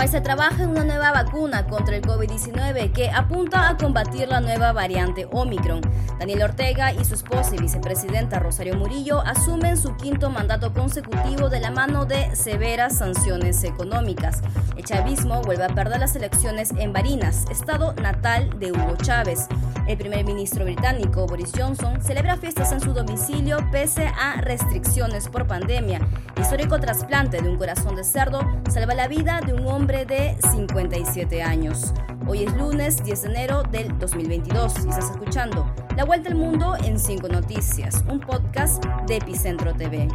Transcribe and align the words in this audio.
Pfizer 0.00 0.22
trabaja 0.22 0.62
en 0.62 0.70
una 0.70 0.82
nueva 0.82 1.12
vacuna 1.12 1.66
contra 1.66 1.94
el 1.94 2.00
COVID-19 2.00 2.90
que 2.90 3.10
apunta 3.10 3.68
a 3.68 3.76
combatir 3.76 4.28
la 4.28 4.40
nueva 4.40 4.72
variante 4.72 5.28
Omicron. 5.30 5.82
Daniel 6.18 6.44
Ortega 6.44 6.94
y 6.94 7.04
su 7.04 7.12
esposa 7.12 7.54
y 7.54 7.58
vicepresidenta 7.58 8.38
Rosario 8.38 8.76
Murillo 8.76 9.20
asumen 9.20 9.76
su 9.76 9.94
quinto 9.96 10.30
mandato 10.30 10.72
consecutivo 10.72 11.50
de 11.50 11.60
la 11.60 11.70
mano 11.70 12.06
de 12.06 12.34
severas 12.34 12.96
sanciones 12.96 13.62
económicas. 13.62 14.40
El 14.74 14.84
chavismo 14.84 15.42
vuelve 15.42 15.64
a 15.64 15.74
perder 15.74 16.00
las 16.00 16.16
elecciones 16.16 16.70
en 16.78 16.94
Barinas, 16.94 17.44
estado 17.50 17.92
natal 17.92 18.58
de 18.58 18.72
Hugo 18.72 18.96
Chávez. 19.02 19.48
El 19.90 19.98
primer 19.98 20.24
ministro 20.24 20.64
británico 20.64 21.26
Boris 21.26 21.50
Johnson 21.52 22.00
celebra 22.00 22.36
fiestas 22.36 22.70
en 22.70 22.80
su 22.80 22.92
domicilio 22.92 23.58
pese 23.72 24.06
a 24.06 24.40
restricciones 24.40 25.28
por 25.28 25.48
pandemia. 25.48 26.00
Histórico 26.40 26.78
trasplante 26.78 27.42
de 27.42 27.48
un 27.48 27.56
corazón 27.56 27.96
de 27.96 28.04
cerdo 28.04 28.40
salva 28.70 28.94
la 28.94 29.08
vida 29.08 29.40
de 29.44 29.52
un 29.52 29.66
hombre 29.66 30.06
de 30.06 30.36
57 30.52 31.42
años. 31.42 31.92
Hoy 32.28 32.44
es 32.44 32.56
lunes 32.56 33.02
10 33.02 33.22
de 33.22 33.28
enero 33.30 33.64
del 33.64 33.98
2022 33.98 34.74
y 34.76 34.90
estás 34.90 35.10
escuchando 35.10 35.68
La 35.96 36.04
Vuelta 36.04 36.28
al 36.28 36.36
Mundo 36.36 36.76
en 36.84 36.96
5 36.96 37.26
Noticias, 37.26 38.04
un 38.08 38.20
podcast 38.20 38.84
de 39.08 39.16
Epicentro 39.16 39.74
TV. 39.74 40.06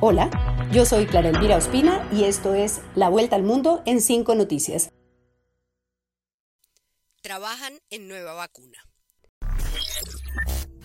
Hola, 0.00 0.28
yo 0.70 0.84
soy 0.84 1.06
Clara 1.06 1.30
Elvira 1.30 1.56
Ospina 1.56 2.06
y 2.12 2.24
esto 2.24 2.52
es 2.52 2.82
La 2.94 3.08
Vuelta 3.08 3.36
al 3.36 3.42
Mundo 3.42 3.80
en 3.86 4.02
5 4.02 4.34
Noticias. 4.34 4.90
Trabajan 7.30 7.74
en 7.90 8.08
nueva 8.08 8.32
vacuna. 8.32 8.78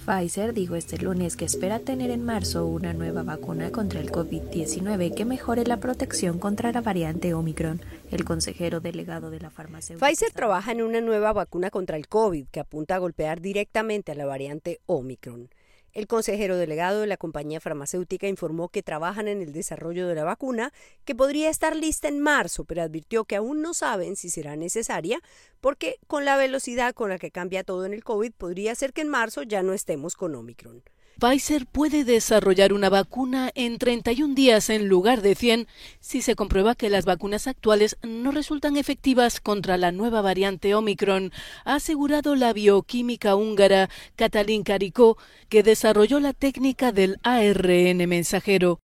Pfizer 0.06 0.54
dijo 0.54 0.76
este 0.76 1.00
lunes 1.00 1.36
que 1.36 1.44
espera 1.44 1.80
tener 1.80 2.12
en 2.12 2.24
marzo 2.24 2.68
una 2.68 2.94
nueva 2.94 3.24
vacuna 3.24 3.72
contra 3.72 4.00
el 4.00 4.12
COVID-19 4.12 5.16
que 5.16 5.26
mejore 5.26 5.66
la 5.66 5.78
protección 5.78 6.38
contra 6.38 6.72
la 6.72 6.82
variante 6.82 7.34
Omicron. 7.34 7.82
El 8.12 8.26
consejero 8.26 8.80
delegado 8.80 9.32
de 9.32 9.40
la 9.40 9.50
farmacéutica. 9.50 10.06
Pfizer 10.06 10.34
trabaja 10.34 10.72
en 10.72 10.84
una 10.84 11.02
nueva 11.02 11.34
vacuna 11.34 11.72
contra 11.72 11.98
el 11.98 12.08
COVID 12.08 12.46
que 12.52 12.60
apunta 12.60 12.94
a 12.94 13.00
golpear 13.00 13.42
directamente 13.42 14.12
a 14.12 14.16
la 14.16 14.28
variante 14.28 14.82
Omicron. 14.86 15.50
El 15.96 16.08
consejero 16.08 16.58
delegado 16.58 17.00
de 17.00 17.08
la 17.08 17.16
compañía 17.16 17.62
farmacéutica 17.62 18.28
informó 18.28 18.68
que 18.68 18.84
trabajan 18.84 19.30
en 19.30 19.42
el 19.42 19.54
desarrollo 19.54 20.10
de 20.10 20.16
la 20.16 20.26
vacuna, 20.26 20.74
que 21.06 21.16
podría 21.16 21.50
estar 21.50 21.74
lista 21.74 22.10
en 22.10 22.20
marzo, 22.20 22.66
pero 22.66 22.82
advirtió 22.82 23.24
que 23.24 23.38
aún 23.38 23.62
no 23.62 23.74
saben 23.74 24.18
si 24.18 24.30
será 24.30 24.58
necesaria, 24.58 25.22
porque 25.62 25.98
con 26.08 26.26
la 26.26 26.36
velocidad 26.36 26.94
con 26.94 27.10
la 27.10 27.18
que 27.18 27.32
cambia 27.32 27.64
todo 27.64 27.86
en 27.86 27.94
el 27.94 28.04
COVID, 28.04 28.34
podría 28.34 28.76
ser 28.76 28.92
que 28.92 29.04
en 29.04 29.08
marzo 29.08 29.44
ya 29.44 29.64
no 29.64 29.72
estemos 29.72 30.16
con 30.16 30.36
Omicron. 30.36 30.84
Pfizer 31.20 31.66
puede 31.66 32.04
desarrollar 32.04 32.74
una 32.74 32.90
vacuna 32.90 33.50
en 33.56 33.78
31 33.78 34.36
días 34.36 34.70
en 34.70 34.90
lugar 34.90 35.22
de 35.22 35.36
100 35.36 35.68
si 36.02 36.22
se 36.22 36.36
comprueba 36.36 36.76
que 36.76 36.90
las 36.90 37.06
vacunas 37.06 37.48
actuales 37.48 37.98
no 38.04 38.32
resultan 38.32 38.76
efectivas 38.76 39.40
contra 39.40 39.78
la 39.78 39.94
nueva 39.94 40.22
variante 40.22 40.76
Omicron, 40.76 41.32
ha 41.64 41.76
asegurado 41.76 42.36
la 42.36 42.52
bioquímica 42.52 43.36
húngara 43.36 43.90
Katalin 44.18 44.64
Karikó, 44.64 45.18
que 45.48 45.64
desarrolló 45.64 46.20
la 46.20 46.34
técnica 46.34 46.92
del 46.92 47.18
ARN 47.24 47.98
mensajero. 48.10 48.82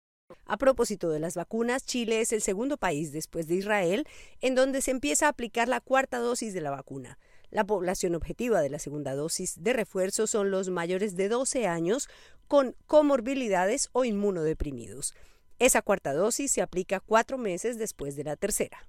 A 0.46 0.56
propósito 0.56 1.10
de 1.10 1.18
las 1.18 1.34
vacunas, 1.34 1.84
Chile 1.84 2.20
es 2.20 2.32
el 2.32 2.42
segundo 2.42 2.76
país 2.76 3.10
después 3.10 3.48
de 3.48 3.56
Israel 3.56 4.06
en 4.40 4.54
donde 4.54 4.82
se 4.82 4.92
empieza 4.92 5.26
a 5.26 5.30
aplicar 5.30 5.68
la 5.68 5.80
cuarta 5.80 6.18
dosis 6.18 6.54
de 6.54 6.60
la 6.60 6.70
vacuna. 6.70 7.18
La 7.50 7.64
población 7.64 8.14
objetiva 8.14 8.60
de 8.60 8.70
la 8.70 8.78
segunda 8.78 9.16
dosis 9.16 9.60
de 9.60 9.72
refuerzo 9.72 10.28
son 10.28 10.52
los 10.52 10.70
mayores 10.70 11.16
de 11.16 11.28
12 11.28 11.66
años 11.66 12.08
con 12.46 12.76
comorbilidades 12.86 13.90
o 13.92 14.04
inmunodeprimidos. 14.04 15.14
Esa 15.58 15.82
cuarta 15.82 16.12
dosis 16.12 16.52
se 16.52 16.62
aplica 16.62 17.00
cuatro 17.00 17.38
meses 17.38 17.76
después 17.76 18.14
de 18.14 18.22
la 18.22 18.36
tercera. 18.36 18.86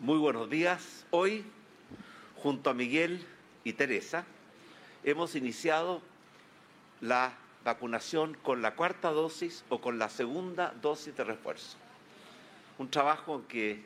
Muy 0.00 0.18
buenos 0.18 0.50
días. 0.50 1.06
Hoy, 1.12 1.44
junto 2.42 2.68
a 2.68 2.74
Miguel 2.74 3.24
y 3.62 3.74
Teresa, 3.74 4.24
hemos 5.04 5.36
iniciado 5.36 6.02
la 7.00 7.38
vacunación 7.64 8.34
con 8.42 8.60
la 8.60 8.74
cuarta 8.74 9.12
dosis 9.12 9.64
o 9.68 9.80
con 9.80 10.00
la 10.00 10.08
segunda 10.08 10.74
dosis 10.82 11.16
de 11.16 11.22
refuerzo. 11.22 11.76
Un 12.78 12.90
trabajo 12.90 13.44
que 13.46 13.80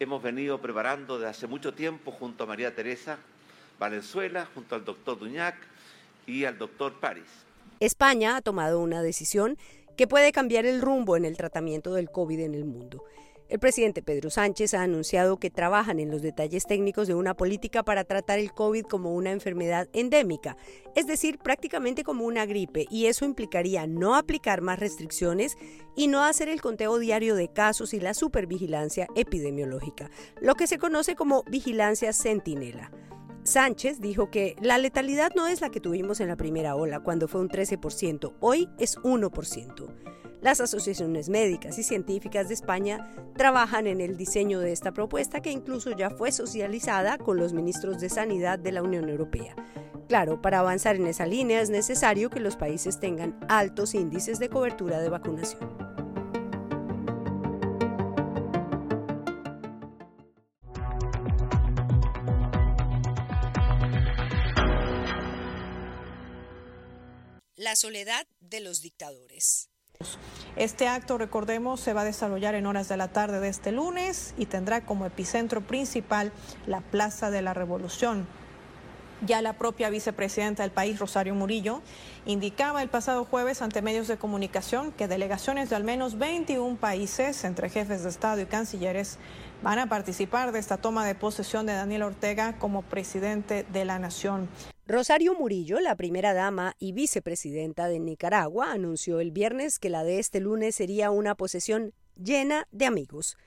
hemos 0.00 0.22
venido 0.22 0.62
preparando 0.62 1.18
desde 1.18 1.28
hace 1.28 1.46
mucho 1.46 1.74
tiempo 1.74 2.10
junto 2.10 2.44
a 2.44 2.46
María 2.46 2.74
Teresa 2.74 3.18
Valenzuela, 3.78 4.48
junto 4.54 4.74
al 4.74 4.84
doctor 4.84 5.18
Duñac 5.18 5.56
y 6.26 6.44
al 6.44 6.58
doctor 6.58 7.00
París. 7.00 7.24
España 7.80 8.36
ha 8.36 8.40
tomado 8.40 8.80
una 8.80 9.02
decisión 9.02 9.58
que 9.96 10.06
puede 10.06 10.32
cambiar 10.32 10.66
el 10.66 10.80
rumbo 10.80 11.16
en 11.16 11.24
el 11.24 11.36
tratamiento 11.36 11.94
del 11.94 12.10
COVID 12.10 12.40
en 12.40 12.54
el 12.54 12.64
mundo. 12.64 13.04
El 13.50 13.58
presidente 13.58 14.02
Pedro 14.02 14.30
Sánchez 14.30 14.72
ha 14.72 14.82
anunciado 14.82 15.36
que 15.36 15.50
trabajan 15.50 16.00
en 16.00 16.10
los 16.10 16.22
detalles 16.22 16.64
técnicos 16.64 17.06
de 17.06 17.14
una 17.14 17.34
política 17.34 17.82
para 17.82 18.04
tratar 18.04 18.38
el 18.38 18.52
COVID 18.52 18.84
como 18.86 19.14
una 19.14 19.32
enfermedad 19.32 19.86
endémica, 19.92 20.56
es 20.96 21.06
decir, 21.06 21.38
prácticamente 21.38 22.04
como 22.04 22.24
una 22.24 22.46
gripe, 22.46 22.86
y 22.90 23.04
eso 23.06 23.26
implicaría 23.26 23.86
no 23.86 24.14
aplicar 24.16 24.62
más 24.62 24.78
restricciones 24.80 25.56
y 25.94 26.06
no 26.08 26.24
hacer 26.24 26.48
el 26.48 26.62
conteo 26.62 26.98
diario 26.98 27.34
de 27.34 27.52
casos 27.52 27.92
y 27.92 28.00
la 28.00 28.14
supervigilancia 28.14 29.08
epidemiológica, 29.14 30.10
lo 30.40 30.54
que 30.54 30.66
se 30.66 30.78
conoce 30.78 31.14
como 31.14 31.42
vigilancia 31.44 32.14
centinela. 32.14 32.90
Sánchez 33.44 34.00
dijo 34.00 34.30
que 34.30 34.56
la 34.62 34.78
letalidad 34.78 35.32
no 35.36 35.46
es 35.46 35.60
la 35.60 35.68
que 35.68 35.78
tuvimos 35.78 36.20
en 36.20 36.28
la 36.28 36.36
primera 36.36 36.76
ola, 36.76 37.00
cuando 37.00 37.28
fue 37.28 37.42
un 37.42 37.50
13%, 37.50 38.32
hoy 38.40 38.70
es 38.78 38.96
1%. 38.98 39.86
Las 40.40 40.62
asociaciones 40.62 41.28
médicas 41.28 41.78
y 41.78 41.82
científicas 41.82 42.48
de 42.48 42.54
España 42.54 43.10
trabajan 43.36 43.86
en 43.86 44.00
el 44.00 44.16
diseño 44.16 44.60
de 44.60 44.72
esta 44.72 44.92
propuesta 44.92 45.42
que 45.42 45.50
incluso 45.50 45.90
ya 45.90 46.08
fue 46.08 46.32
socializada 46.32 47.18
con 47.18 47.36
los 47.36 47.52
ministros 47.52 48.00
de 48.00 48.08
Sanidad 48.08 48.58
de 48.58 48.72
la 48.72 48.82
Unión 48.82 49.10
Europea. 49.10 49.54
Claro, 50.08 50.40
para 50.40 50.60
avanzar 50.60 50.96
en 50.96 51.06
esa 51.06 51.26
línea 51.26 51.60
es 51.60 51.68
necesario 51.68 52.30
que 52.30 52.40
los 52.40 52.56
países 52.56 52.98
tengan 52.98 53.38
altos 53.48 53.94
índices 53.94 54.38
de 54.38 54.48
cobertura 54.48 55.00
de 55.00 55.10
vacunación. 55.10 55.83
Soledad 67.76 68.26
de 68.40 68.60
los 68.60 68.80
dictadores. 68.82 69.68
Este 70.56 70.86
acto, 70.86 71.18
recordemos, 71.18 71.80
se 71.80 71.92
va 71.92 72.02
a 72.02 72.04
desarrollar 72.04 72.54
en 72.54 72.66
horas 72.66 72.88
de 72.88 72.96
la 72.96 73.08
tarde 73.08 73.40
de 73.40 73.48
este 73.48 73.72
lunes 73.72 74.34
y 74.38 74.46
tendrá 74.46 74.84
como 74.84 75.06
epicentro 75.06 75.60
principal 75.60 76.32
la 76.66 76.80
Plaza 76.80 77.30
de 77.30 77.42
la 77.42 77.54
Revolución. 77.54 78.26
Ya 79.26 79.40
la 79.40 79.54
propia 79.54 79.90
vicepresidenta 79.90 80.62
del 80.62 80.72
país, 80.72 80.98
Rosario 80.98 81.34
Murillo, 81.34 81.80
indicaba 82.26 82.82
el 82.82 82.90
pasado 82.90 83.24
jueves 83.24 83.62
ante 83.62 83.80
medios 83.80 84.06
de 84.06 84.18
comunicación 84.18 84.92
que 84.92 85.08
delegaciones 85.08 85.70
de 85.70 85.76
al 85.76 85.84
menos 85.84 86.18
21 86.18 86.76
países, 86.76 87.44
entre 87.44 87.70
jefes 87.70 88.02
de 88.02 88.10
Estado 88.10 88.40
y 88.40 88.46
cancilleres, 88.46 89.18
van 89.62 89.78
a 89.78 89.88
participar 89.88 90.52
de 90.52 90.58
esta 90.58 90.76
toma 90.76 91.06
de 91.06 91.14
posesión 91.14 91.64
de 91.64 91.72
Daniel 91.72 92.02
Ortega 92.02 92.58
como 92.58 92.82
presidente 92.82 93.64
de 93.72 93.84
la 93.84 93.98
nación. 93.98 94.48
Rosario 94.86 95.32
Murillo, 95.32 95.80
la 95.80 95.96
primera 95.96 96.34
dama 96.34 96.76
y 96.78 96.92
vicepresidenta 96.92 97.88
de 97.88 98.00
Nicaragua, 98.00 98.70
anunció 98.70 99.20
el 99.20 99.30
viernes 99.30 99.78
que 99.78 99.88
la 99.88 100.04
de 100.04 100.18
este 100.18 100.40
lunes 100.40 100.74
sería 100.74 101.10
una 101.10 101.34
posesión 101.34 101.94
llena 102.22 102.68
de 102.70 102.84
amigos. 102.84 103.38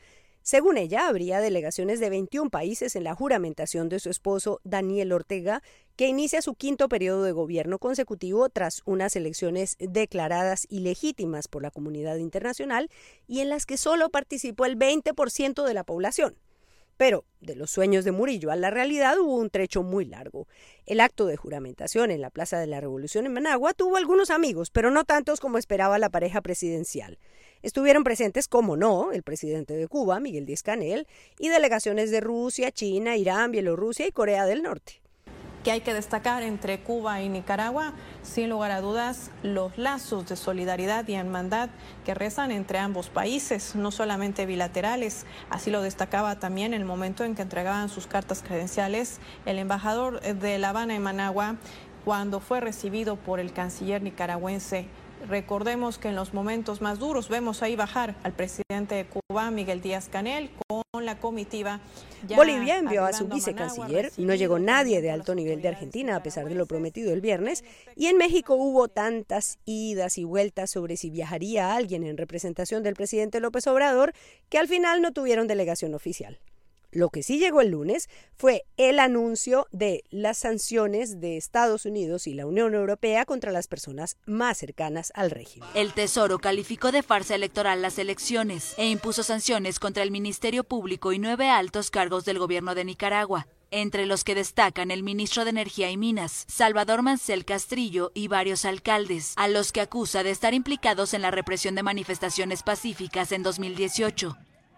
Según 0.41 0.77
ella, 0.77 1.07
habría 1.07 1.39
delegaciones 1.39 1.99
de 1.99 2.09
21 2.09 2.49
países 2.49 2.95
en 2.95 3.03
la 3.03 3.13
juramentación 3.13 3.87
de 3.87 3.99
su 3.99 4.09
esposo 4.09 4.61
Daniel 4.63 5.11
Ortega, 5.11 5.61
que 5.95 6.07
inicia 6.07 6.41
su 6.41 6.55
quinto 6.55 6.89
periodo 6.89 7.21
de 7.21 7.33
gobierno 7.33 7.77
consecutivo 7.77 8.49
tras 8.49 8.81
unas 8.85 9.15
elecciones 9.15 9.75
declaradas 9.77 10.65
ilegítimas 10.69 11.47
por 11.47 11.61
la 11.61 11.69
comunidad 11.69 12.15
internacional 12.17 12.89
y 13.27 13.41
en 13.41 13.49
las 13.49 13.67
que 13.67 13.77
solo 13.77 14.09
participó 14.09 14.65
el 14.65 14.75
20% 14.75 15.65
de 15.65 15.73
la 15.75 15.83
población. 15.83 16.35
Pero 16.97 17.25
de 17.39 17.55
los 17.55 17.69
sueños 17.69 18.03
de 18.05 18.11
Murillo 18.11 18.51
a 18.51 18.55
la 18.55 18.71
realidad 18.71 19.19
hubo 19.19 19.35
un 19.35 19.51
trecho 19.51 19.83
muy 19.83 20.05
largo. 20.05 20.47
El 20.85 20.99
acto 20.99 21.27
de 21.27 21.37
juramentación 21.37 22.09
en 22.09 22.21
la 22.21 22.31
Plaza 22.31 22.59
de 22.59 22.67
la 22.67 22.81
Revolución 22.81 23.27
en 23.27 23.33
Managua 23.33 23.73
tuvo 23.73 23.97
algunos 23.97 24.31
amigos, 24.31 24.71
pero 24.71 24.89
no 24.89 25.05
tantos 25.05 25.39
como 25.39 25.59
esperaba 25.59 25.99
la 25.99 26.09
pareja 26.09 26.41
presidencial. 26.41 27.19
Estuvieron 27.61 28.03
presentes, 28.03 28.47
como 28.47 28.77
no, 28.77 29.11
el 29.11 29.23
presidente 29.23 29.75
de 29.75 29.87
Cuba, 29.87 30.19
Miguel 30.19 30.45
Díaz 30.45 30.63
Canel, 30.63 31.07
y 31.39 31.49
delegaciones 31.49 32.11
de 32.11 32.19
Rusia, 32.19 32.71
China, 32.71 33.15
Irán, 33.15 33.51
Bielorrusia 33.51 34.07
y 34.07 34.11
Corea 34.11 34.45
del 34.45 34.63
Norte 34.63 35.01
que 35.67 35.73
hay 35.73 35.81
que 35.81 35.93
destacar 35.93 36.43
entre 36.43 36.79
Cuba 36.79 37.21
y 37.21 37.27
Nicaragua, 37.27 37.91
sin 38.23 38.49
lugar 38.49 38.71
a 38.71 38.79
dudas, 38.79 39.31
los 39.43 39.77
lazos 39.77 40.25
de 40.25 40.37
solidaridad 40.37 41.05
y 41.09 41.15
hermandad 41.15 41.67
que 42.05 42.13
rezan 42.13 42.51
entre 42.51 42.77
ambos 42.79 43.09
países, 43.09 43.75
no 43.75 43.91
solamente 43.91 44.45
bilaterales. 44.45 45.25
Así 45.49 45.69
lo 45.69 45.81
destacaba 45.81 46.39
también 46.39 46.73
el 46.73 46.85
momento 46.85 47.25
en 47.25 47.35
que 47.35 47.41
entregaban 47.41 47.89
sus 47.89 48.07
cartas 48.07 48.41
credenciales 48.47 49.19
el 49.45 49.59
embajador 49.59 50.21
de 50.21 50.57
La 50.57 50.69
Habana 50.69 50.95
en 50.95 51.03
Managua 51.03 51.57
cuando 52.05 52.39
fue 52.39 52.61
recibido 52.61 53.17
por 53.17 53.41
el 53.41 53.51
canciller 53.51 54.01
nicaragüense 54.01 54.87
Recordemos 55.27 55.97
que 55.97 56.07
en 56.07 56.15
los 56.15 56.33
momentos 56.33 56.79
más 56.81 56.99
duros 56.99 57.27
vemos 57.27 57.61
ahí 57.61 57.75
bajar 57.75 58.15
al 58.23 58.31
presidente 58.31 58.95
de 58.95 59.05
Cuba, 59.05 59.51
Miguel 59.51 59.81
Díaz 59.81 60.07
Canel, 60.09 60.49
con 60.67 60.83
la 61.05 61.19
comitiva. 61.19 61.81
Bolivia 62.35 62.77
envió 62.77 63.03
a 63.03 63.11
su 63.11 63.27
vicecanciller, 63.27 64.11
no 64.17 64.35
llegó 64.35 64.57
nadie 64.57 65.01
de 65.01 65.11
alto 65.11 65.35
nivel 65.35 65.61
de 65.61 65.67
Argentina 65.67 66.15
a 66.15 66.23
pesar 66.23 66.47
de 66.47 66.55
lo 66.55 66.65
prometido 66.65 67.11
el 67.11 67.19
viernes, 67.19 67.65
y 67.95 68.07
en 68.07 68.17
México 68.17 68.55
hubo 68.55 68.87
tantas 68.87 69.59
idas 69.65 70.17
y 70.17 70.23
vueltas 70.23 70.71
sobre 70.71 70.95
si 70.95 71.09
viajaría 71.09 71.75
alguien 71.75 72.05
en 72.05 72.17
representación 72.17 72.81
del 72.81 72.95
presidente 72.95 73.41
López 73.41 73.67
Obrador 73.67 74.13
que 74.49 74.59
al 74.59 74.69
final 74.69 75.01
no 75.01 75.11
tuvieron 75.11 75.47
delegación 75.47 75.93
oficial. 75.93 76.39
Lo 76.91 77.09
que 77.09 77.23
sí 77.23 77.37
llegó 77.37 77.61
el 77.61 77.71
lunes 77.71 78.09
fue 78.35 78.63
el 78.77 78.99
anuncio 78.99 79.67
de 79.71 80.03
las 80.09 80.37
sanciones 80.37 81.19
de 81.19 81.37
Estados 81.37 81.85
Unidos 81.85 82.27
y 82.27 82.33
la 82.33 82.45
Unión 82.45 82.73
Europea 82.73 83.25
contra 83.25 83.51
las 83.51 83.67
personas 83.67 84.17
más 84.25 84.57
cercanas 84.57 85.11
al 85.15 85.31
régimen. 85.31 85.67
El 85.73 85.93
Tesoro 85.93 86.39
calificó 86.39 86.91
de 86.91 87.03
farsa 87.03 87.35
electoral 87.35 87.81
las 87.81 87.99
elecciones 87.99 88.73
e 88.77 88.89
impuso 88.89 89.23
sanciones 89.23 89.79
contra 89.79 90.03
el 90.03 90.11
Ministerio 90.11 90.63
Público 90.63 91.11
y 91.11 91.19
nueve 91.19 91.49
altos 91.49 91.91
cargos 91.91 92.25
del 92.25 92.39
gobierno 92.39 92.75
de 92.75 92.85
Nicaragua 92.85 93.47
entre 93.71 94.05
los 94.05 94.23
que 94.23 94.35
destacan 94.35 94.91
el 94.91 95.03
ministro 95.03 95.43
de 95.43 95.49
Energía 95.49 95.91
y 95.91 95.97
Minas, 95.97 96.45
Salvador 96.47 97.01
Mancel 97.01 97.45
Castrillo, 97.45 98.11
y 98.13 98.27
varios 98.27 98.65
alcaldes, 98.65 99.33
a 99.35 99.47
los 99.47 99.71
que 99.71 99.81
acusa 99.81 100.23
de 100.23 100.31
estar 100.31 100.53
implicados 100.53 101.13
en 101.13 101.21
la 101.21 101.31
represión 101.31 101.75
de 101.75 101.83
manifestaciones 101.83 102.63
pacíficas 102.63 103.31
en 103.31 103.43
2018. 103.43 104.37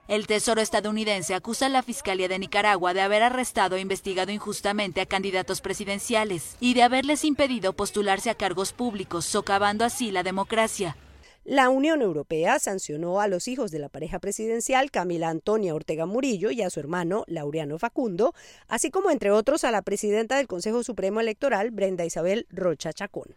El 0.09 0.25
Tesoro 0.25 0.59
estadounidense 0.59 1.35
acusa 1.35 1.67
a 1.67 1.69
la 1.69 1.83
Fiscalía 1.83 2.27
de 2.27 2.39
Nicaragua 2.39 2.95
de 2.95 3.01
haber 3.01 3.21
arrestado 3.21 3.75
e 3.75 3.79
investigado 3.79 4.31
injustamente 4.31 5.01
a 5.01 5.06
candidatos 5.06 5.61
presidenciales 5.61 6.57
y 6.59 6.73
de 6.73 6.81
haberles 6.81 7.23
impedido 7.23 7.73
postularse 7.73 8.31
a 8.31 8.33
cargos 8.33 8.73
públicos, 8.73 9.25
socavando 9.25 9.85
así 9.85 10.09
la 10.09 10.23
democracia. 10.23 10.97
La 11.44 11.69
Unión 11.69 12.01
Europea 12.01 12.57
sancionó 12.57 13.21
a 13.21 13.27
los 13.27 13.47
hijos 13.47 13.69
de 13.69 13.77
la 13.77 13.89
pareja 13.89 14.17
presidencial 14.17 14.89
Camila 14.89 15.29
Antonia 15.29 15.75
Ortega 15.75 16.07
Murillo 16.07 16.50
y 16.50 16.63
a 16.63 16.71
su 16.71 16.79
hermano 16.79 17.23
Laureano 17.27 17.77
Facundo, 17.77 18.33
así 18.67 18.89
como 18.89 19.12
entre 19.12 19.29
otros 19.29 19.63
a 19.63 19.69
la 19.69 19.83
presidenta 19.83 20.38
del 20.38 20.47
Consejo 20.47 20.81
Supremo 20.81 21.21
Electoral 21.21 21.69
Brenda 21.69 22.03
Isabel 22.03 22.47
Rocha 22.50 22.94
Chacón. 22.94 23.35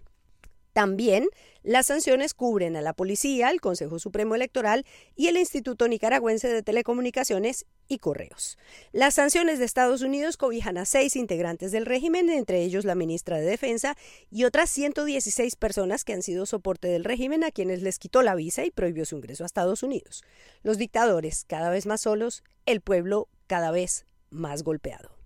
También 0.72 1.28
las 1.62 1.86
sanciones 1.86 2.34
cubren 2.34 2.76
a 2.76 2.80
la 2.80 2.92
Policía, 2.92 3.50
el 3.50 3.60
Consejo 3.60 3.98
Supremo 3.98 4.34
Electoral 4.34 4.84
y 5.14 5.28
el 5.28 5.36
Instituto 5.36 5.86
Nicaragüense 5.86 6.48
de 6.48 6.62
Telecomunicaciones 6.62 7.66
y 7.88 7.98
Correos. 7.98 8.58
Las 8.90 9.14
sanciones 9.14 9.58
de 9.58 9.64
Estados 9.64 10.02
Unidos 10.02 10.36
cobijan 10.36 10.78
a 10.78 10.84
seis 10.84 11.14
integrantes 11.14 11.70
del 11.70 11.86
régimen, 11.86 12.30
entre 12.30 12.62
ellos 12.62 12.84
la 12.84 12.94
ministra 12.94 13.38
de 13.38 13.44
Defensa 13.44 13.96
y 14.30 14.44
otras 14.44 14.70
116 14.70 15.56
personas 15.56 16.04
que 16.04 16.14
han 16.14 16.22
sido 16.22 16.46
soporte 16.46 16.88
del 16.88 17.04
régimen 17.04 17.44
a 17.44 17.52
quienes 17.52 17.82
les 17.82 17.98
quitó 17.98 18.22
la 18.22 18.34
visa 18.34 18.64
y 18.64 18.70
prohibió 18.70 19.04
su 19.04 19.16
ingreso 19.16 19.44
a 19.44 19.46
Estados 19.46 19.82
Unidos. 19.82 20.25
Los 20.62 20.78
dictadores 20.78 21.44
cada 21.46 21.70
vez 21.70 21.86
más 21.86 22.00
solos, 22.00 22.42
el 22.66 22.80
pueblo 22.80 23.28
cada 23.46 23.70
vez 23.70 24.06
más 24.30 24.62
golpeado. 24.62 25.21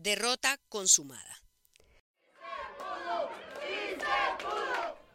Derrota 0.00 0.60
consumada. 0.68 1.42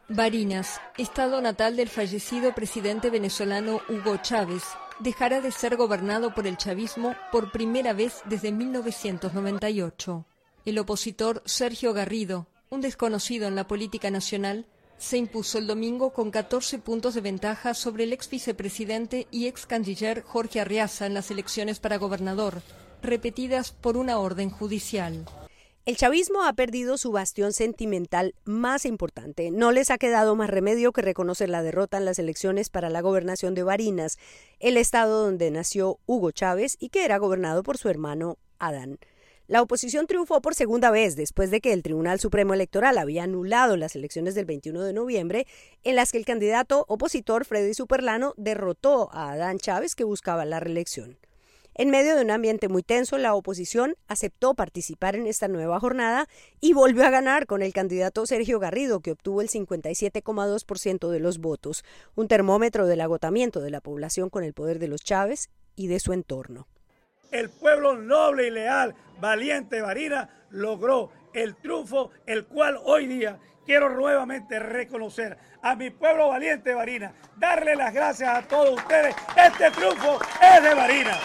Barinas, 0.09 0.81
estado 0.97 1.39
natal 1.39 1.77
del 1.77 1.87
fallecido 1.87 2.53
presidente 2.53 3.09
venezolano 3.09 3.79
Hugo 3.87 4.17
Chávez, 4.17 4.63
dejará 4.99 5.39
de 5.39 5.53
ser 5.53 5.77
gobernado 5.77 6.35
por 6.35 6.47
el 6.47 6.57
chavismo 6.57 7.15
por 7.31 7.53
primera 7.53 7.93
vez 7.93 8.23
desde 8.25 8.51
1998. 8.51 10.25
El 10.65 10.79
opositor 10.79 11.41
Sergio 11.45 11.93
Garrido, 11.93 12.47
un 12.69 12.81
desconocido 12.81 13.47
en 13.47 13.55
la 13.55 13.69
política 13.69 14.11
nacional, 14.11 14.65
se 14.97 15.15
impuso 15.17 15.59
el 15.59 15.67
domingo 15.67 16.11
con 16.11 16.29
14 16.29 16.79
puntos 16.79 17.13
de 17.13 17.21
ventaja 17.21 17.73
sobre 17.73 18.03
el 18.03 18.11
ex 18.11 18.29
vicepresidente 18.29 19.27
y 19.31 19.47
ex 19.47 19.65
canciller 19.65 20.23
Jorge 20.23 20.59
Arriaza 20.59 21.05
en 21.05 21.13
las 21.13 21.31
elecciones 21.31 21.79
para 21.79 21.95
gobernador, 21.95 22.61
repetidas 23.03 23.71
por 23.71 23.97
una 23.97 24.17
orden 24.17 24.49
judicial. 24.49 25.25
El 25.85 25.97
chavismo 25.97 26.45
ha 26.45 26.53
perdido 26.53 26.97
su 26.97 27.11
bastión 27.11 27.51
sentimental 27.51 28.35
más 28.45 28.85
importante. 28.85 29.51
No 29.51 29.73
les 29.73 29.91
ha 29.91 29.97
quedado 29.97 30.33
más 30.37 30.49
remedio 30.49 30.93
que 30.93 31.01
reconocer 31.01 31.49
la 31.49 31.61
derrota 31.61 31.97
en 31.97 32.05
las 32.05 32.19
elecciones 32.19 32.69
para 32.69 32.89
la 32.89 33.01
gobernación 33.01 33.53
de 33.53 33.63
Barinas, 33.63 34.17
el 34.59 34.77
estado 34.77 35.25
donde 35.25 35.51
nació 35.51 35.99
Hugo 36.05 36.31
Chávez 36.31 36.77
y 36.79 36.87
que 36.87 37.03
era 37.03 37.17
gobernado 37.17 37.63
por 37.63 37.77
su 37.77 37.89
hermano 37.89 38.37
Adán. 38.59 38.97
La 39.47 39.61
oposición 39.61 40.07
triunfó 40.07 40.41
por 40.41 40.55
segunda 40.55 40.89
vez 40.89 41.17
después 41.17 41.51
de 41.51 41.59
que 41.59 41.73
el 41.73 41.83
Tribunal 41.83 42.17
Supremo 42.17 42.53
Electoral 42.53 42.97
había 42.97 43.25
anulado 43.25 43.75
las 43.75 43.93
elecciones 43.97 44.35
del 44.35 44.45
21 44.45 44.81
de 44.83 44.93
noviembre, 44.93 45.47
en 45.83 45.97
las 45.97 46.13
que 46.13 46.17
el 46.17 46.25
candidato 46.25 46.85
opositor 46.87 47.43
Freddy 47.43 47.73
Superlano 47.73 48.33
derrotó 48.37 49.09
a 49.11 49.33
Adán 49.33 49.59
Chávez, 49.59 49.95
que 49.95 50.05
buscaba 50.05 50.45
la 50.45 50.61
reelección. 50.61 51.17
En 51.75 51.89
medio 51.89 52.15
de 52.15 52.21
un 52.21 52.29
ambiente 52.29 52.67
muy 52.67 52.83
tenso, 52.83 53.17
la 53.17 53.33
oposición 53.33 53.95
aceptó 54.07 54.53
participar 54.53 55.15
en 55.15 55.25
esta 55.25 55.47
nueva 55.47 55.79
jornada 55.79 56.27
y 56.61 56.73
volvió 56.73 57.03
a 57.03 57.09
ganar 57.09 57.47
con 57.47 57.63
el 57.63 57.73
candidato 57.73 58.27
Sergio 58.27 58.59
Garrido, 58.59 58.99
que 58.99 59.11
obtuvo 59.11 59.41
el 59.41 59.49
57,2% 59.49 61.09
de 61.09 61.19
los 61.19 61.39
votos, 61.39 61.83
un 62.13 62.27
termómetro 62.27 62.85
del 62.85 63.01
agotamiento 63.01 63.59
de 63.59 63.71
la 63.71 63.81
población 63.81 64.29
con 64.29 64.43
el 64.43 64.53
poder 64.53 64.77
de 64.77 64.87
los 64.87 65.01
Chávez 65.03 65.49
y 65.75 65.87
de 65.87 65.99
su 65.99 66.13
entorno. 66.13 66.67
El 67.31 67.49
pueblo 67.49 67.97
noble 67.97 68.47
y 68.47 68.51
leal, 68.51 68.93
valiente 69.19 69.81
Varina, 69.81 70.45
logró 70.51 71.09
el 71.33 71.55
triunfo, 71.55 72.11
el 72.27 72.45
cual 72.45 72.77
hoy 72.83 73.07
día 73.07 73.39
quiero 73.65 73.89
nuevamente 73.89 74.59
reconocer 74.59 75.39
a 75.63 75.75
mi 75.75 75.89
pueblo 75.89 76.27
valiente 76.27 76.75
Varina, 76.75 77.15
darle 77.37 77.75
las 77.75 77.91
gracias 77.91 78.29
a 78.29 78.47
todos 78.47 78.75
ustedes. 78.75 79.15
Este 79.35 79.71
triunfo 79.71 80.19
es 80.39 80.63
de 80.63 80.75
Varina. 80.75 81.17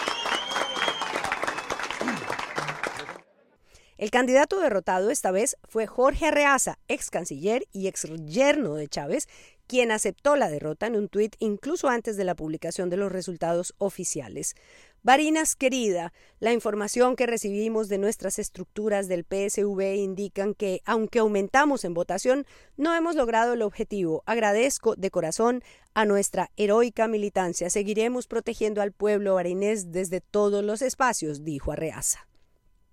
El 4.09 4.11
candidato 4.11 4.59
derrotado 4.59 5.11
esta 5.11 5.29
vez 5.29 5.55
fue 5.65 5.85
Jorge 5.85 6.25
Arreaza, 6.25 6.79
ex 6.87 7.11
canciller 7.11 7.67
y 7.71 7.85
ex 7.85 8.07
yerno 8.25 8.73
de 8.73 8.87
Chávez, 8.87 9.27
quien 9.67 9.91
aceptó 9.91 10.35
la 10.35 10.49
derrota 10.49 10.87
en 10.87 10.95
un 10.95 11.09
tuit 11.09 11.35
incluso 11.37 11.89
antes 11.89 12.17
de 12.17 12.23
la 12.23 12.33
publicación 12.33 12.89
de 12.89 12.97
los 12.97 13.11
resultados 13.11 13.75
oficiales. 13.77 14.55
Barinas 15.03 15.55
querida, 15.55 16.11
la 16.39 16.53
información 16.53 17.15
que 17.15 17.27
recibimos 17.27 17.87
de 17.87 17.99
nuestras 17.99 18.39
estructuras 18.39 19.07
del 19.07 19.25
PSV 19.25 19.97
indican 19.97 20.55
que, 20.55 20.81
aunque 20.85 21.19
aumentamos 21.19 21.85
en 21.85 21.93
votación, 21.93 22.47
no 22.77 22.95
hemos 22.95 23.15
logrado 23.15 23.53
el 23.53 23.61
objetivo. 23.61 24.23
Agradezco 24.25 24.95
de 24.95 25.11
corazón 25.11 25.61
a 25.93 26.05
nuestra 26.05 26.49
heroica 26.57 27.07
militancia. 27.07 27.69
Seguiremos 27.69 28.25
protegiendo 28.25 28.81
al 28.81 28.91
pueblo 28.91 29.35
barinés 29.35 29.91
desde 29.91 30.19
todos 30.19 30.63
los 30.63 30.81
espacios, 30.81 31.43
dijo 31.43 31.71
Arreaza. 31.71 32.25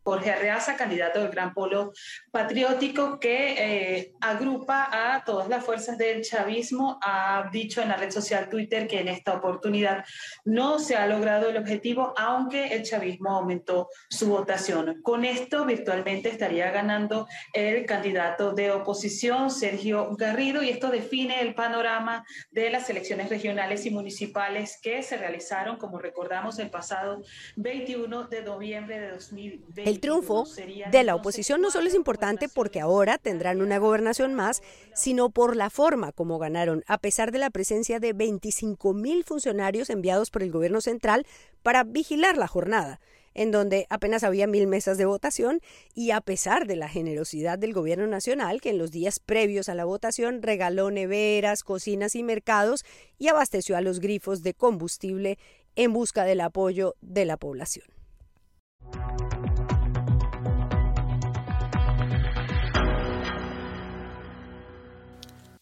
Jorge 0.07 0.31
Arreaza, 0.31 0.77
candidato 0.77 1.19
del 1.19 1.31
Gran 1.33 1.53
Polo 1.53 1.93
Patriótico, 2.31 3.19
que 3.19 3.55
eh, 3.59 4.13
agrupa 4.21 4.89
a 4.93 5.25
todas 5.25 5.49
las 5.49 5.65
fuerzas 5.65 5.99
del 5.99 6.23
chavismo, 6.23 7.01
ha 7.03 7.49
dicho 7.51 7.83
en 7.83 7.89
la 7.89 7.97
red 7.97 8.13
social 8.13 8.49
Twitter 8.49 8.87
que 8.87 9.01
en 9.01 9.09
esta 9.09 9.35
oportunidad 9.35 10.05
no 10.45 10.79
se 10.79 10.95
ha 10.95 11.09
logrado 11.09 11.49
el 11.49 11.57
objetivo, 11.57 12.15
aunque 12.17 12.69
el 12.69 12.85
chavismo 12.85 13.31
aumentó 13.31 13.89
su 14.09 14.29
votación. 14.29 15.03
Con 15.03 15.25
esto, 15.25 15.65
virtualmente 15.65 16.29
estaría 16.29 16.71
ganando 16.71 17.27
el 17.53 17.85
candidato 17.85 18.53
de 18.53 18.71
oposición, 18.71 19.51
Sergio 19.51 20.15
Garrido, 20.17 20.63
y 20.63 20.69
esto 20.69 20.89
define 20.89 21.41
el 21.41 21.57
panorama 21.57 22.25
de 22.53 22.71
las 22.71 22.89
elecciones 22.91 23.29
regionales 23.29 23.85
y 23.87 23.91
municipales 23.91 24.79
que 24.81 25.03
se 25.03 25.17
realizaron, 25.17 25.79
como 25.79 25.99
recordamos, 25.99 26.61
el 26.61 26.71
pasado 26.71 27.25
21 27.57 28.29
de 28.29 28.43
noviembre 28.45 29.01
de 29.01 29.11
2020. 29.11 29.96
El 29.96 29.96
triunfo 29.99 30.45
de 30.91 31.05
la 31.05 31.15
oposición 31.15 31.61
no 31.61 31.71
solo 31.71 31.89
es 31.89 31.95
importante 31.95 32.49
porque 32.49 32.81
ahora 32.81 33.19
tendrán 33.19 33.63
una 33.63 33.79
gobernación 33.79 34.35
más, 34.35 34.63
sino 34.95 35.31
por 35.31 35.57
la 35.57 35.71
forma 35.71 36.13
como 36.13 36.39
ganaron, 36.39 36.85
a 36.87 36.99
pesar 36.99 37.33
de 37.33 37.39
la 37.39 37.51
presencia 37.51 38.01
de 38.01 38.13
25 38.13 38.95
mil 38.95 39.25
funcionarios 39.25 39.91
enviados 39.91 40.31
por 40.31 40.43
el 40.43 40.51
gobierno 40.51 40.81
central 40.81 41.27
para 41.63 41.85
vigilar 41.85 42.37
la 42.37 42.49
jornada 42.49 43.01
en 43.37 43.51
donde 43.51 43.87
apenas 43.91 44.25
había 44.25 44.47
mil 44.47 44.67
mesas 44.67 44.97
de 44.97 45.05
votación 45.05 45.61
y 45.95 46.11
a 46.11 46.23
pesar 46.23 46.67
de 46.67 46.75
la 46.75 46.89
generosidad 46.89 47.59
del 47.59 47.75
gobierno 47.75 48.07
nacional, 48.07 48.61
que 48.63 48.71
en 48.71 48.79
los 48.79 48.91
días 48.91 49.21
previos 49.21 49.69
a 49.69 49.75
la 49.75 49.85
votación 49.85 50.43
regaló 50.43 50.91
neveras, 50.91 51.63
cocinas 51.63 52.17
y 52.17 52.23
mercados 52.23 52.85
y 53.19 53.29
abasteció 53.29 53.77
a 53.77 53.83
los 53.83 54.01
grifos 54.01 54.43
de 54.43 54.55
combustible 54.55 55.39
en 55.77 55.93
busca 55.93 56.25
del 56.25 56.41
apoyo 56.41 56.95
de 57.03 57.27
la 57.27 57.37
población. 57.37 57.85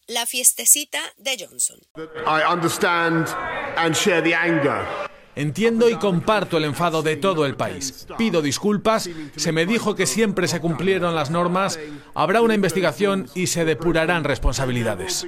La 0.07 0.25
fiestecita 0.25 0.99
de 1.17 1.37
Johnson. 1.37 1.79
I 2.27 2.43
understand 2.43 3.27
and 3.75 3.95
share 3.95 4.21
the 4.21 4.35
anger 4.35 4.85
Entiendo 5.35 5.89
y 5.89 5.95
comparto 5.95 6.57
el 6.57 6.63
enfado 6.63 7.01
de 7.01 7.17
todo 7.17 7.45
el 7.45 7.55
país. 7.55 8.07
Pido 8.17 8.41
disculpas, 8.41 9.09
se 9.35 9.51
me 9.51 9.65
dijo 9.65 9.93
que 9.93 10.05
siempre 10.05 10.47
se 10.47 10.61
cumplieron 10.61 11.13
las 11.13 11.29
normas, 11.29 11.77
habrá 12.13 12.41
una 12.41 12.53
investigación 12.53 13.27
y 13.35 13.47
se 13.47 13.65
depurarán 13.65 14.23
responsabilidades. 14.23 15.27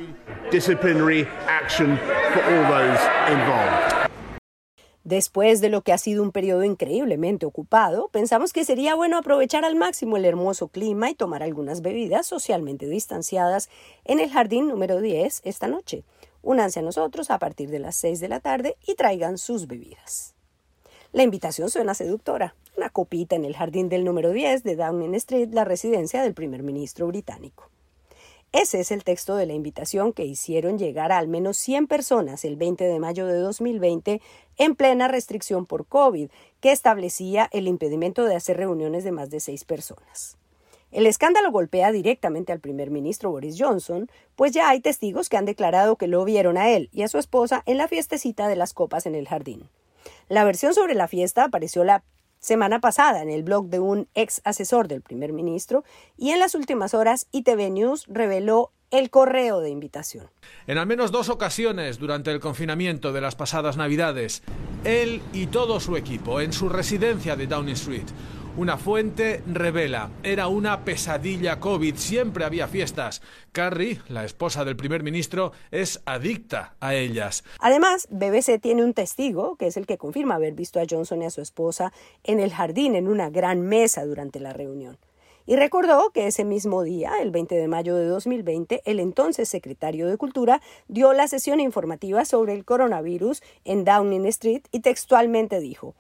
Después 5.08 5.62
de 5.62 5.70
lo 5.70 5.84
que 5.84 5.94
ha 5.94 5.98
sido 5.98 6.22
un 6.22 6.34
periodo 6.34 6.66
increíblemente 6.66 7.46
ocupado, 7.46 8.10
pensamos 8.10 8.52
que 8.52 8.66
sería 8.66 8.94
bueno 8.94 9.18
aprovechar 9.18 9.64
al 9.64 9.78
máximo 9.78 10.18
el 10.18 10.26
hermoso 10.26 10.68
clima 10.68 11.10
y 11.10 11.16
tomar 11.16 11.44
algunas 11.44 11.82
bebidas 11.82 12.28
socialmente 12.28 12.90
distanciadas 12.90 13.70
en 14.04 14.20
el 14.20 14.30
jardín 14.30 14.68
número 14.68 15.00
10 15.00 15.44
esta 15.46 15.70
noche. 15.70 16.04
Únanse 16.42 16.82
a 16.82 16.84
nosotros 16.84 17.32
a 17.32 17.40
partir 17.40 17.70
de 17.70 17.80
las 17.80 17.96
6 17.96 18.20
de 18.20 18.28
la 18.28 18.42
tarde 18.42 18.76
y 18.86 18.96
traigan 18.96 19.38
sus 19.38 19.68
bebidas. 19.68 20.36
La 21.14 21.24
invitación 21.24 21.70
suena 21.70 21.94
seductora. 21.94 22.56
Una 22.76 22.90
copita 22.90 23.38
en 23.38 23.46
el 23.46 23.56
jardín 23.56 23.88
del 23.88 24.04
número 24.04 24.32
10 24.32 24.64
de 24.64 24.76
Downing 24.76 25.16
Street, 25.16 25.54
la 25.54 25.64
residencia 25.64 26.22
del 26.22 26.34
primer 26.34 26.64
ministro 26.64 27.08
británico. 27.08 27.70
Ese 28.54 28.80
es 28.80 28.92
el 28.92 29.04
texto 29.04 29.36
de 29.36 29.46
la 29.46 29.54
invitación 29.54 30.14
que 30.14 30.24
hicieron 30.24 30.78
llegar 30.78 31.12
a 31.12 31.18
al 31.18 31.28
menos 31.28 31.58
100 31.58 31.88
personas 31.88 32.46
el 32.46 32.56
20 32.56 32.86
de 32.86 33.00
mayo 33.00 33.28
de 33.28 33.38
2020 33.40 34.22
en 34.58 34.76
plena 34.76 35.10
restricción 35.10 35.66
por 35.66 35.86
COVID, 35.86 36.30
que 36.62 36.72
establecía 36.72 37.50
el 37.52 37.68
impedimento 37.68 38.26
de 38.26 38.36
hacer 38.36 38.58
reuniones 38.58 39.04
de 39.04 39.12
más 39.12 39.30
de 39.30 39.42
seis 39.42 39.66
personas. 39.66 40.38
El 40.92 41.06
escándalo 41.06 41.52
golpea 41.52 41.92
directamente 41.92 42.54
al 42.54 42.62
primer 42.62 42.90
ministro 42.90 43.30
Boris 43.30 43.58
Johnson, 43.60 44.10
pues 44.38 44.54
ya 44.54 44.70
hay 44.70 44.80
testigos 44.80 45.28
que 45.28 45.36
han 45.36 45.46
declarado 45.46 45.98
que 45.98 46.08
lo 46.08 46.24
vieron 46.24 46.58
a 46.58 46.70
él 46.70 46.90
y 46.94 47.02
a 47.02 47.10
su 47.10 47.18
esposa 47.18 47.62
en 47.66 47.78
la 47.78 47.90
fiestecita 47.90 48.48
de 48.48 48.56
las 48.56 48.74
copas 48.74 49.06
en 49.06 49.16
el 49.16 49.28
jardín. 49.28 49.68
La 50.30 50.46
versión 50.46 50.74
sobre 50.74 50.96
la 50.96 51.10
fiesta 51.10 51.44
apareció 51.44 51.84
la 51.84 52.04
semana 52.40 52.80
pasada 52.80 53.22
en 53.22 53.30
el 53.30 53.44
blog 53.44 53.68
de 53.68 53.80
un 53.80 54.08
ex 54.14 54.42
asesor 54.44 54.88
del 54.88 55.02
primer 55.02 55.34
ministro 55.34 55.84
y 56.18 56.32
en 56.32 56.40
las 56.40 56.56
últimas 56.56 56.94
horas 56.94 57.28
ITV 57.32 57.72
News 57.72 58.06
reveló 58.08 58.72
el 58.90 59.10
correo 59.10 59.60
de 59.60 59.70
invitación. 59.70 60.30
En 60.66 60.78
al 60.78 60.88
menos 60.88 61.12
dos 61.12 61.30
ocasiones 61.30 62.00
durante 62.00 62.32
el 62.32 62.40
confinamiento 62.40 63.12
de 63.12 63.22
las 63.22 63.36
pasadas 63.36 63.76
Navidades, 63.76 64.44
él 64.86 65.22
y 65.34 65.48
todo 65.48 65.80
su 65.80 65.98
equipo 65.98 66.40
en 66.40 66.54
su 66.54 66.70
residencia 66.70 67.36
de 67.36 67.48
Downing 67.48 67.74
Street 67.74 68.08
una 68.58 68.78
fuente 68.78 69.44
revela, 69.46 70.10
era 70.24 70.48
una 70.48 70.84
pesadilla 70.84 71.60
COVID, 71.60 71.96
siempre 71.96 72.44
había 72.44 72.68
fiestas. 72.68 73.22
Carrie, 73.52 74.02
la 74.10 74.26
esposa 74.26 74.66
del 74.66 74.76
primer 74.76 75.04
ministro, 75.04 75.52
es 75.70 76.02
adicta 76.06 76.76
a 76.80 76.96
ellas. 76.96 77.44
Además, 77.60 78.08
BBC 78.10 78.60
tiene 78.60 78.84
un 78.84 78.96
testigo, 78.96 79.58
que 79.58 79.68
es 79.68 79.78
el 79.78 79.86
que 79.86 80.00
confirma 80.00 80.36
haber 80.36 80.56
visto 80.56 80.80
a 80.80 80.86
Johnson 80.90 81.22
y 81.22 81.26
a 81.26 81.30
su 81.30 81.42
esposa 81.42 81.94
en 82.24 82.40
el 82.40 82.52
jardín 82.52 82.96
en 82.96 83.08
una 83.08 83.30
gran 83.30 83.62
mesa 83.62 84.04
durante 84.06 84.40
la 84.40 84.54
reunión. 84.54 84.98
Y 85.46 85.56
recordó 85.56 86.10
que 86.10 86.26
ese 86.26 86.44
mismo 86.44 86.82
día, 86.82 87.14
el 87.22 87.30
20 87.30 87.56
de 87.56 87.68
mayo 87.68 87.96
de 87.96 88.06
2020, 88.06 88.82
el 88.86 89.00
entonces 89.00 89.48
secretario 89.48 90.08
de 90.08 90.18
Cultura 90.18 90.62
dio 90.88 91.14
la 91.14 91.28
sesión 91.28 91.60
informativa 91.60 92.26
sobre 92.26 92.54
el 92.54 92.66
coronavirus 92.66 93.44
en 93.64 93.86
Downing 93.86 94.26
Street 94.26 94.64
y 94.72 94.80
textualmente 94.82 95.60
dijo, 95.60 95.96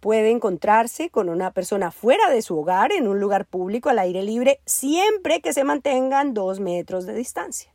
puede 0.00 0.30
encontrarse 0.30 1.10
con 1.10 1.28
una 1.28 1.52
persona 1.52 1.90
fuera 1.90 2.30
de 2.30 2.42
su 2.42 2.58
hogar 2.58 2.92
en 2.92 3.06
un 3.06 3.20
lugar 3.20 3.46
público 3.46 3.90
al 3.90 3.98
aire 3.98 4.22
libre 4.22 4.60
siempre 4.66 5.40
que 5.40 5.52
se 5.52 5.64
mantengan 5.64 6.34
dos 6.34 6.58
metros 6.58 7.06
de 7.06 7.14
distancia. 7.14 7.72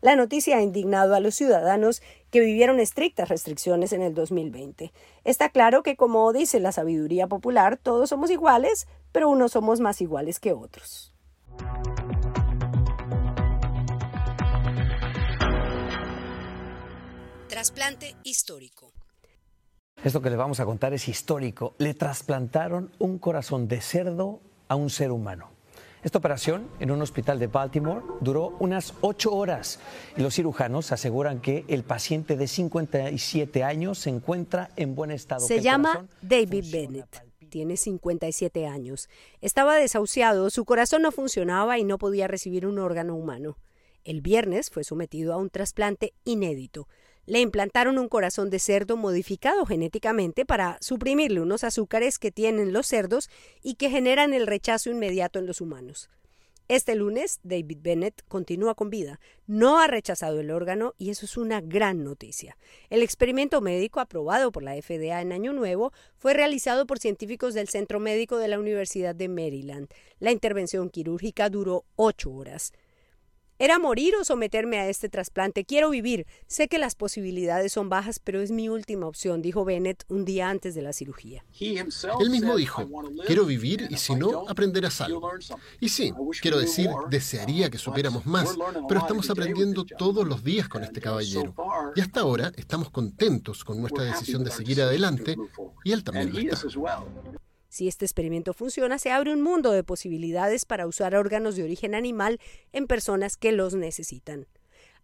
La 0.00 0.14
noticia 0.14 0.58
ha 0.58 0.62
indignado 0.62 1.16
a 1.16 1.20
los 1.20 1.34
ciudadanos 1.34 2.02
que 2.30 2.38
vivieron 2.38 2.78
estrictas 2.78 3.28
restricciones 3.28 3.92
en 3.92 4.02
el 4.02 4.14
2020. 4.14 4.92
Está 5.24 5.48
claro 5.48 5.82
que, 5.82 5.96
como 5.96 6.32
dice 6.32 6.60
la 6.60 6.70
sabiduría 6.70 7.26
popular, 7.26 7.76
todos 7.76 8.10
somos 8.10 8.30
iguales, 8.30 8.86
pero 9.10 9.28
unos 9.28 9.52
somos 9.52 9.80
más 9.80 10.00
iguales 10.00 10.38
que 10.38 10.52
otros. 10.52 11.12
Trasplante 17.48 18.14
histórico. 18.22 18.92
Esto 20.04 20.22
que 20.22 20.30
le 20.30 20.36
vamos 20.36 20.60
a 20.60 20.64
contar 20.64 20.94
es 20.94 21.08
histórico. 21.08 21.74
Le 21.78 21.92
trasplantaron 21.92 22.92
un 22.98 23.18
corazón 23.18 23.66
de 23.66 23.80
cerdo 23.80 24.40
a 24.68 24.76
un 24.76 24.90
ser 24.90 25.10
humano. 25.10 25.50
Esta 26.04 26.18
operación 26.18 26.68
en 26.78 26.92
un 26.92 27.02
hospital 27.02 27.40
de 27.40 27.48
Baltimore 27.48 28.04
duró 28.20 28.56
unas 28.60 28.94
ocho 29.00 29.34
horas 29.34 29.80
y 30.16 30.22
los 30.22 30.34
cirujanos 30.34 30.92
aseguran 30.92 31.40
que 31.40 31.64
el 31.66 31.82
paciente 31.82 32.36
de 32.36 32.46
57 32.46 33.64
años 33.64 33.98
se 33.98 34.10
encuentra 34.10 34.70
en 34.76 34.94
buen 34.94 35.10
estado. 35.10 35.44
Se 35.44 35.60
llama 35.60 36.06
David 36.22 36.66
Bennett. 36.70 37.24
Tiene 37.48 37.76
57 37.76 38.68
años. 38.68 39.08
Estaba 39.40 39.74
desahuciado, 39.74 40.50
su 40.50 40.64
corazón 40.64 41.02
no 41.02 41.10
funcionaba 41.10 41.78
y 41.78 41.84
no 41.84 41.98
podía 41.98 42.28
recibir 42.28 42.66
un 42.66 42.78
órgano 42.78 43.16
humano. 43.16 43.56
El 44.04 44.20
viernes 44.20 44.70
fue 44.70 44.84
sometido 44.84 45.32
a 45.32 45.38
un 45.38 45.50
trasplante 45.50 46.14
inédito. 46.24 46.86
Le 47.28 47.42
implantaron 47.42 47.98
un 47.98 48.08
corazón 48.08 48.48
de 48.48 48.58
cerdo 48.58 48.96
modificado 48.96 49.66
genéticamente 49.66 50.46
para 50.46 50.78
suprimirle 50.80 51.42
unos 51.42 51.62
azúcares 51.62 52.18
que 52.18 52.32
tienen 52.32 52.72
los 52.72 52.86
cerdos 52.86 53.28
y 53.62 53.74
que 53.74 53.90
generan 53.90 54.32
el 54.32 54.46
rechazo 54.46 54.88
inmediato 54.88 55.38
en 55.38 55.44
los 55.44 55.60
humanos. 55.60 56.08
Este 56.68 56.94
lunes, 56.94 57.40
David 57.42 57.80
Bennett 57.82 58.22
continúa 58.28 58.74
con 58.74 58.88
vida. 58.88 59.20
No 59.46 59.78
ha 59.78 59.88
rechazado 59.88 60.40
el 60.40 60.50
órgano 60.50 60.94
y 60.96 61.10
eso 61.10 61.26
es 61.26 61.36
una 61.36 61.60
gran 61.60 62.02
noticia. 62.02 62.56
El 62.88 63.02
experimento 63.02 63.60
médico 63.60 64.00
aprobado 64.00 64.50
por 64.50 64.62
la 64.62 64.80
FDA 64.80 65.20
en 65.20 65.32
Año 65.32 65.52
Nuevo 65.52 65.92
fue 66.16 66.32
realizado 66.32 66.86
por 66.86 66.98
científicos 66.98 67.52
del 67.52 67.68
Centro 67.68 68.00
Médico 68.00 68.38
de 68.38 68.48
la 68.48 68.58
Universidad 68.58 69.14
de 69.14 69.28
Maryland. 69.28 69.88
La 70.18 70.32
intervención 70.32 70.88
quirúrgica 70.88 71.50
duró 71.50 71.84
ocho 71.94 72.30
horas. 72.30 72.72
Era 73.60 73.78
morir 73.80 74.14
o 74.14 74.24
someterme 74.24 74.78
a 74.78 74.88
este 74.88 75.08
trasplante. 75.08 75.64
Quiero 75.64 75.90
vivir. 75.90 76.26
Sé 76.46 76.68
que 76.68 76.78
las 76.78 76.94
posibilidades 76.94 77.72
son 77.72 77.88
bajas, 77.88 78.20
pero 78.20 78.40
es 78.40 78.52
mi 78.52 78.68
última 78.68 79.06
opción, 79.06 79.42
dijo 79.42 79.64
Bennett 79.64 80.04
un 80.08 80.24
día 80.24 80.48
antes 80.48 80.76
de 80.76 80.82
la 80.82 80.92
cirugía. 80.92 81.44
Él 81.58 82.30
mismo 82.30 82.56
dijo, 82.56 82.88
quiero 83.26 83.44
vivir 83.44 83.88
y 83.90 83.96
si 83.96 84.14
no, 84.14 84.44
aprenderás 84.48 85.00
algo. 85.00 85.28
Y 85.80 85.88
sí, 85.88 86.12
quiero 86.40 86.60
decir, 86.60 86.88
desearía 87.10 87.68
que 87.68 87.78
supiéramos 87.78 88.26
más, 88.26 88.56
pero 88.88 89.00
estamos 89.00 89.28
aprendiendo 89.28 89.84
todos 89.84 90.26
los 90.26 90.44
días 90.44 90.68
con 90.68 90.84
este 90.84 91.00
caballero. 91.00 91.54
Y 91.96 92.00
hasta 92.00 92.20
ahora 92.20 92.52
estamos 92.56 92.90
contentos 92.90 93.64
con 93.64 93.80
nuestra 93.80 94.04
decisión 94.04 94.44
de 94.44 94.52
seguir 94.52 94.80
adelante 94.82 95.36
y 95.84 95.92
él 95.92 96.04
también 96.04 96.32
lo 96.32 96.38
está. 96.38 96.58
Si 97.78 97.86
este 97.86 98.04
experimento 98.04 98.54
funciona, 98.54 98.98
se 98.98 99.12
abre 99.12 99.32
un 99.32 99.40
mundo 99.40 99.70
de 99.70 99.84
posibilidades 99.84 100.64
para 100.64 100.88
usar 100.88 101.14
órganos 101.14 101.54
de 101.54 101.62
origen 101.62 101.94
animal 101.94 102.40
en 102.72 102.88
personas 102.88 103.36
que 103.36 103.52
los 103.52 103.76
necesitan. 103.76 104.48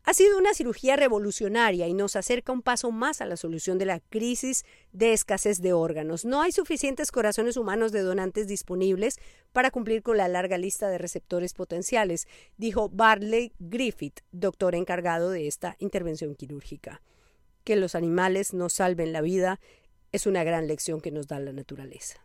Ha 0.02 0.12
sido 0.12 0.36
una 0.38 0.54
cirugía 0.54 0.96
revolucionaria 0.96 1.86
y 1.86 1.94
nos 1.94 2.16
acerca 2.16 2.50
un 2.50 2.62
paso 2.62 2.90
más 2.90 3.20
a 3.20 3.26
la 3.26 3.36
solución 3.36 3.78
de 3.78 3.84
la 3.84 4.00
crisis 4.00 4.64
de 4.90 5.12
escasez 5.12 5.62
de 5.62 5.72
órganos. 5.72 6.24
No 6.24 6.42
hay 6.42 6.50
suficientes 6.50 7.12
corazones 7.12 7.56
humanos 7.56 7.92
de 7.92 8.00
donantes 8.00 8.48
disponibles 8.48 9.20
para 9.52 9.70
cumplir 9.70 10.02
con 10.02 10.16
la 10.16 10.26
larga 10.26 10.58
lista 10.58 10.88
de 10.88 10.98
receptores 10.98 11.54
potenciales, 11.54 12.26
dijo 12.56 12.88
Barley 12.88 13.52
Griffith, 13.60 14.18
doctor 14.32 14.74
encargado 14.74 15.30
de 15.30 15.46
esta 15.46 15.76
intervención 15.78 16.34
quirúrgica. 16.34 17.02
Que 17.62 17.76
los 17.76 17.94
animales 17.94 18.52
nos 18.52 18.72
salven 18.72 19.12
la 19.12 19.20
vida 19.20 19.60
es 20.10 20.26
una 20.26 20.42
gran 20.42 20.66
lección 20.66 21.00
que 21.00 21.12
nos 21.12 21.28
da 21.28 21.38
la 21.38 21.52
naturaleza. 21.52 22.24